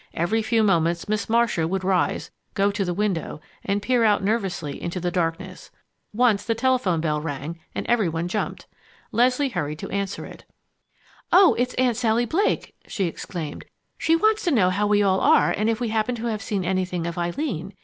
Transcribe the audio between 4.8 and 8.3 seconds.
into the darkness. Once the telephone bell rang and every one